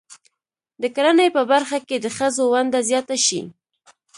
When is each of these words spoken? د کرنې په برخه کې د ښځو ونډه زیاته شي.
د 0.81 0.83
کرنې 0.95 1.27
په 1.35 1.41
برخه 1.51 1.77
کې 1.87 1.97
د 2.01 2.07
ښځو 2.17 2.43
ونډه 2.53 2.79
زیاته 2.89 3.17
شي. 3.25 3.41